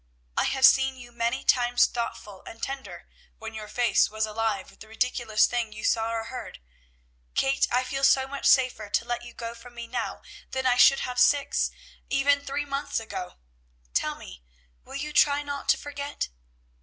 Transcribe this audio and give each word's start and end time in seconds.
I 0.35 0.45
have 0.45 0.65
seen 0.65 0.95
you 0.97 1.11
many 1.11 1.43
times 1.43 1.85
thoughtful 1.85 2.41
and 2.47 2.59
tender, 2.59 3.07
when 3.37 3.53
your 3.53 3.67
face 3.67 4.09
was 4.09 4.25
alive 4.25 4.71
with 4.71 4.79
the 4.79 4.87
ridiculous 4.87 5.45
thing 5.45 5.71
you 5.73 5.83
saw 5.83 6.11
or 6.11 6.23
heard. 6.23 6.59
Kate, 7.35 7.67
I 7.71 7.83
feel 7.83 8.03
so 8.03 8.27
much 8.27 8.47
safer 8.47 8.89
to 8.89 9.05
let 9.05 9.23
you 9.23 9.35
go 9.35 9.53
from 9.53 9.75
me 9.75 9.85
now 9.85 10.23
than 10.53 10.65
I 10.65 10.77
should 10.77 11.01
have 11.01 11.19
six, 11.19 11.69
even 12.09 12.43
three 12.43 12.65
months 12.65 12.99
ago. 12.99 13.35
Tell 13.93 14.15
me, 14.15 14.41
will 14.83 14.95
you 14.95 15.13
try 15.13 15.43
not 15.43 15.69
to 15.69 15.77
forget?" 15.77 16.29